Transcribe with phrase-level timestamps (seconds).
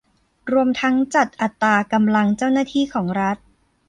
[0.51, 3.37] รวมทั้งจัดอัตรากำลังเจ้าหน้าที่ของรัฐ